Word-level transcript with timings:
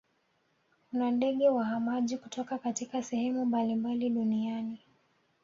kuna 0.91 1.11
ndege 1.11 1.49
wahamaji 1.49 2.17
kutoka 2.17 2.57
katika 2.57 3.03
sehemu 3.03 3.45
mbalimbali 3.45 4.09
duniani 4.09 4.79